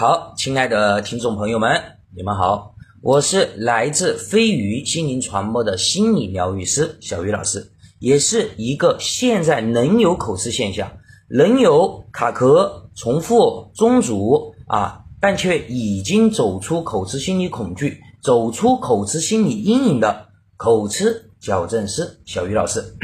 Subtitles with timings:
[0.00, 10.98] 好，亲爱的听众朋友们，你们好，我是来自飞鱼心灵传播的心理疗愈师小鱼老师，也是一个现在能有口吃现象，
[11.28, 22.96] 能有卡壳、重复、中阻啊，但却已经走出口吃心理恐惧，走出口吃心理阴影的口吃矫正师小鱼老师。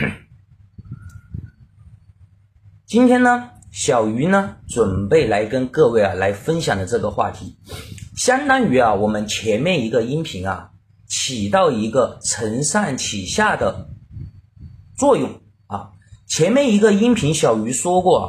[2.87, 3.51] 今天呢？
[3.75, 7.57] 小鱼呢，准备来跟各位啊来分享的这个话题，
[8.17, 10.71] 相当于啊我们前面一个音频啊
[11.09, 13.89] 起到一个承上启下的
[14.97, 15.91] 作用啊。
[16.29, 18.27] 前面一个音频小鱼说过啊，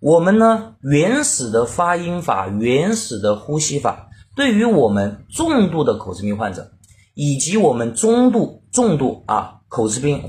[0.00, 6.72] 我们呢原始的发音法、原始的呼吸法，对于我们重度的口吃病患者，
[7.14, 10.24] 以及我们中度、重度啊口吃病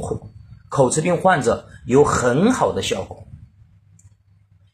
[0.69, 3.25] 口吃病患者有很好的效果。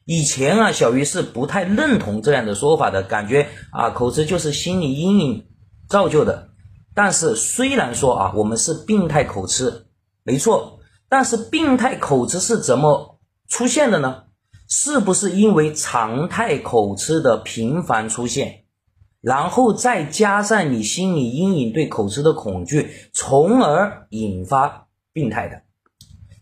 [0.06, 5.48] 以前啊，小鱼是不太认同这样的说法的，感觉啊，口吃就是心理阴影
[5.90, 6.50] 造就的。
[6.94, 9.88] 但是虽然说啊，我们是病态口吃，
[10.24, 14.26] 没错，但是病态口吃是怎么出现的呢？
[14.70, 18.66] 是不是因为常态口吃的频繁出现，
[19.22, 25.64] 然后再加上你心理阴影对口吃的恐惧，从而引发病态的？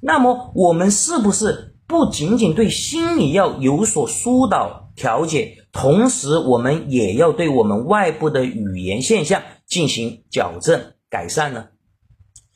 [0.01, 1.69] 那么我们是不是？
[1.87, 11.67] 不仅仅对心理要有所疏导调节，同时我们也要对我们外部的语言现象进行矫正改善呢。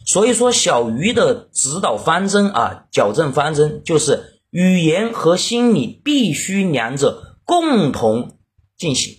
[0.06, 8.38] 所以说，小鱼的指导方针啊，矫正方针就是语言和心理必须两者共同
[8.78, 9.16] 进行，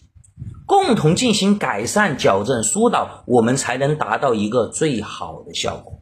[0.64, 5.98] 共同进行改善、矫正、疏导，我们才能达到一个最好的效果。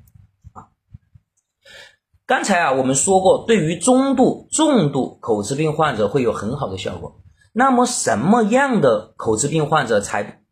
[2.26, 7.20] 刚才啊，我们说过，对于中度、重度口吃病患者会有很好的效果。
[7.52, 10.42] 那么，什么样的口吃病患者才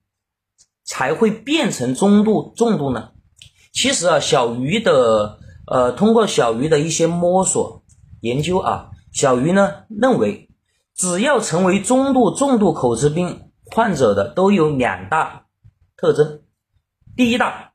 [0.84, 3.10] 才会变成中度、重度呢？
[3.72, 7.82] 其实啊，小鱼的呃，通过小鱼的一些摸索
[8.20, 10.50] 研究啊，小鱼呢认为，
[10.94, 15.46] 只要成为中度、重度口吃病患者的，都有两大
[15.96, 16.42] 特征。
[17.16, 17.73] 第一大。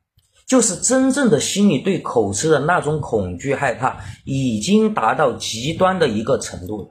[0.49, 6.87] 就是真正的心理对口吃的那种恐惧害怕，已经达到极端的一个程度了。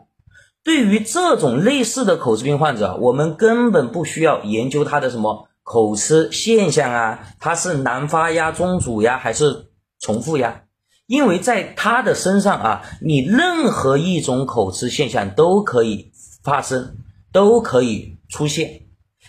[0.63, 9.67] 对于这种类似的口吃病患者，我们根本不需要研究他的什么口吃现象啊，他是难发呀、中阻呀，还是
[9.99, 10.63] 重复呀？
[11.07, 16.13] 因为在他的身上啊，你任何一种口吃现象都可以
[16.45, 16.99] 发生，
[17.33, 18.83] 都可以出现。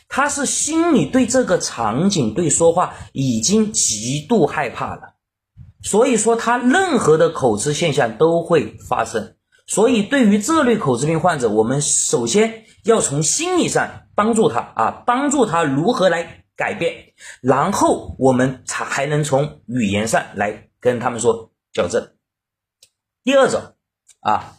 [0.08, 5.16] 他是心里对这个场景、对说话已经极度害怕了，
[5.82, 9.36] 所以说他任何的口吃现象都会发生。
[9.68, 22.12] 所以对于这类口吃病患者，我们首先要从心理上帮助他啊，帮助他如何来改变，然后我们才还能从语言上来跟他们说矫正。
[23.24, 23.76] 第二种
[24.22, 24.56] 啊。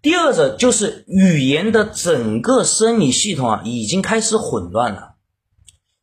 [0.00, 5.16] 第二者就是语言的整个生理系统啊，已经开始混乱了。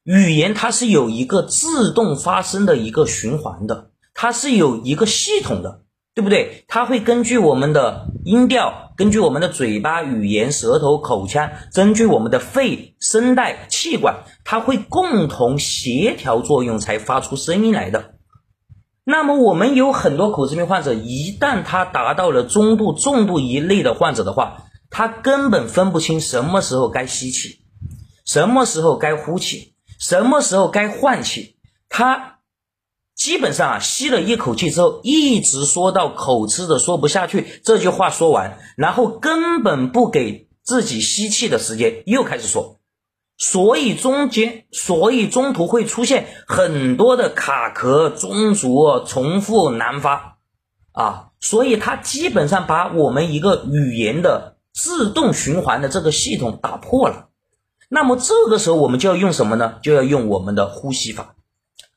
[0.03, 5.81] 语言它是有一个自动发生的一个循环的，它是有一个系统的，
[6.13, 6.65] 对不对？
[6.67, 18.14] 它会根据我们的音调，根据我们的嘴巴、语言、舌头、口腔，根据我们的肺、声带、气管，它会共同协调作用才发出声音来的。
[19.07, 27.59] 那么我们有很多口吃病患者，一旦他达到了中度、重度一类的患者的话，他根本分不清什么时候该吸气，
[28.25, 31.55] 什么时候该呼气，什么时候该换气。
[31.87, 32.39] 他
[33.15, 42.79] 基本上啊，吸了一口气之后，一直说到口吃的说不下去这句话说完，然后根本不给自己吸气的时间，又开始说。
[43.37, 50.37] 所以中间，所以中途会出现很多的卡壳、中阻、重复、难发
[50.93, 57.27] 啊，所以它基本上把我们一个语言的自动循环的这个系统打破了。
[57.89, 59.79] 那么这个时候我们就要用什么呢？
[59.83, 61.35] 就要用我们的呼吸法，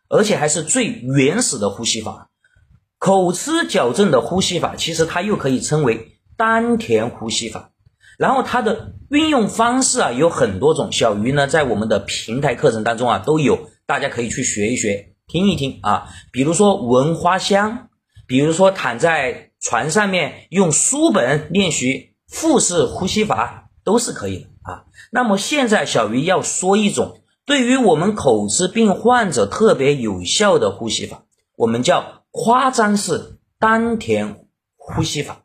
[0.08, 2.30] 而且还是最原始的呼吸法——
[2.98, 4.74] 口吃矫正的呼吸法。
[4.76, 7.70] 其实它又可以称为丹田呼吸法。
[8.18, 16.08] 然后它的运用方式啊有很多种，小鱼呢在我们的平台课程当中啊都有，大家可以去学一学，听一听啊。
[16.32, 17.88] 比如说闻花香，
[18.26, 24.84] 比如说躺在床上面用书本练习腹式呼吸法都是可以的啊。
[25.12, 31.22] 那么现在小鱼要说一种对于我们口吃病患者特别有效的呼吸法，
[31.56, 34.44] 我们叫夸张式丹田
[34.76, 35.44] 呼吸法。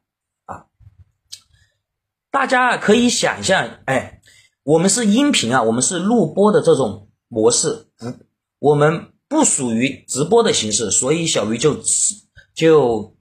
[2.34, 4.20] 大家可以想象，哎，
[4.64, 8.12] 我们是音频啊，我们是录播的这种模式，不，
[8.58, 11.78] 我们不属于直播的形式，所以小鱼就
[12.56, 13.16] 就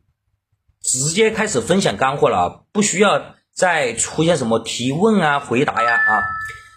[0.81, 6.23] 直接开始分享干货了啊，不需要再出现什么提问啊、回答呀啊。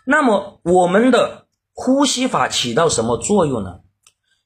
[0.06, 3.80] 那么我们的呼吸法起到什么作用呢？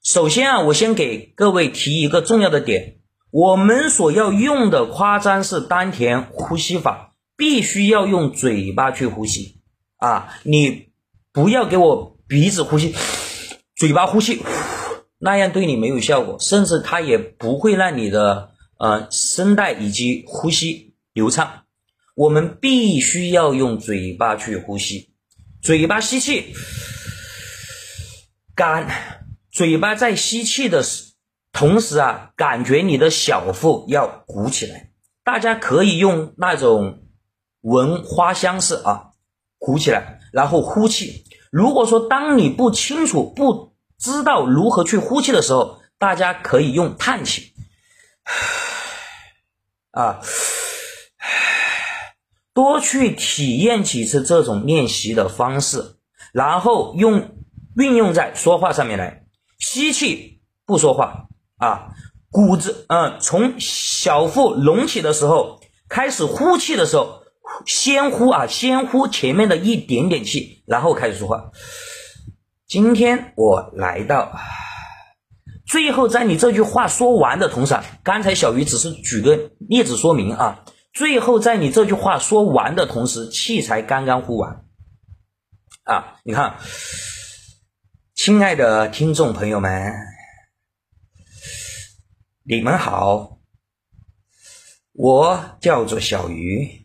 [0.04, 3.00] 首先啊，我先给各位提一个重要的点，
[3.32, 7.09] 我们所要用的夸张式丹田呼吸法，
[7.40, 9.62] 必须要用嘴巴去呼吸
[9.96, 10.28] 啊！
[10.42, 10.90] 你
[11.32, 12.94] 不要给我鼻子呼吸，
[13.74, 14.42] 嘴巴呼吸，
[15.18, 21.62] 那样对你没有效果，甚至它也不会让你的呃声带以及呼吸流畅。
[22.14, 25.14] 我们必须要用嘴巴去呼吸，
[25.62, 26.52] 嘴巴吸气，
[28.54, 28.86] 干。
[29.50, 31.14] 嘴巴在吸气的时
[31.52, 34.90] 同时啊，感觉你的小腹要鼓起来。
[35.24, 37.02] 大家可以用那种
[37.62, 39.10] 闻花香式啊，
[39.58, 41.24] 鼓起来，然后呼气。
[41.50, 47.52] 如果说当你不清楚、不知道如何去呼气的时候，大家可以用叹气，
[49.92, 50.20] 啊，
[52.54, 55.96] 多去体验几次这种练习的方式，
[56.32, 57.36] 然后用
[57.76, 59.24] 运用在说话上面来。
[59.58, 61.26] 吸气不说话
[61.58, 61.92] 啊，
[62.30, 67.19] 骨子嗯，从小腹隆起的时候开始呼气的时候，
[67.66, 71.50] 先呼啊，先呼前面的一点点气，然后开始说话。
[72.66, 74.38] 今天我来到，
[75.66, 84.64] 最后在你这句话说完的同时，刚才小鱼只是举个例子说明啊，最后在你这句话说完的同时，气才刚刚呼完
[85.84, 86.56] 啊，你看。
[88.12, 89.94] 亲爱的听众朋友们，
[92.42, 93.38] 你们好，
[94.92, 96.79] 我叫做小鱼，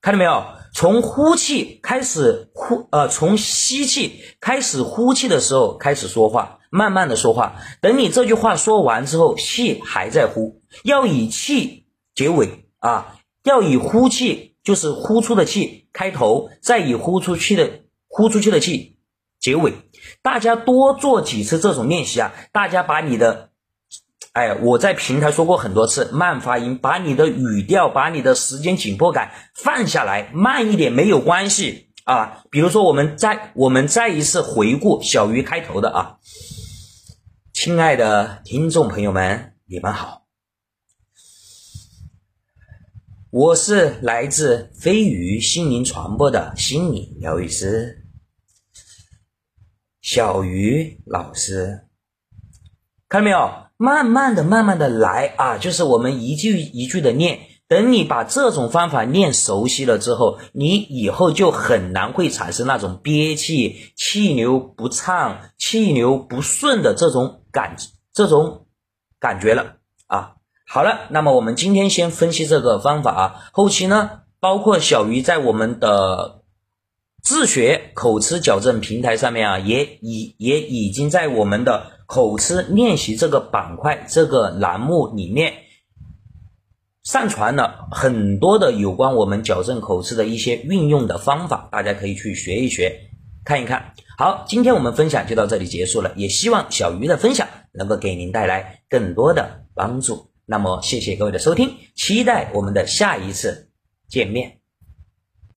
[0.00, 0.44] 看到没有？
[0.72, 7.56] 从呼气开始呼，呃，从吸气开始呼气的时候开始说话，慢慢的说话。
[7.82, 18.96] 等你这句话说完之后，气还在呼，要以气结尾啊，要以呼气，就是呼出的气开头，再以呼出去的呼出去的气。
[19.40, 19.72] 结尾，
[20.22, 22.32] 大家多做几次这种练习啊！
[22.52, 23.49] 大家把你的，
[24.40, 32.42] 哎，我在平台说过很多次，慢发音，把你的语调，把你的时间紧迫感放下来，慢一点没有关系啊。
[32.50, 36.16] 比如说，我们再我们再一次回顾小鱼开头的啊，
[37.52, 40.24] 亲爱的听众朋友们，你们好，
[43.30, 48.06] 我是来自飞鱼心灵传播的心理疗愈师。
[50.00, 51.88] 小鱼老师，
[53.06, 53.69] 看到没有？
[53.82, 57.38] 慢慢的、慢慢的来啊，就是我们一句一句的念。
[57.66, 67.76] 等你把这种方法念熟悉了之后，你以后就很难会产生那种憋气、气流不畅、气流不顺的这种感、
[68.12, 68.66] 这种
[69.18, 69.76] 感觉了
[70.08, 70.32] 啊。
[70.68, 74.10] 好了，那么我们今天先分析这个方法啊，后期呢，
[74.40, 76.39] 包括小鱼在我们的。
[77.22, 85.54] 自学口吃矫正平台上面啊，也已也已经在我们的口吃练习这个板块这个栏目里面
[87.02, 93.10] 上传了很多的有关我们矫正口吃的一些运用的方法，大家可以去学一学，
[93.44, 93.94] 看一看。
[94.18, 100.30] 好，今天我们分享就到这里结束了，也希望小鱼的分享能够给您带来更多的帮助。
[100.44, 103.70] 那么，谢谢各位的收听，期待我们的下一次
[104.08, 104.59] 见面。